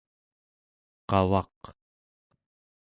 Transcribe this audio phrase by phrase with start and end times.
[1.09, 1.59] qavaq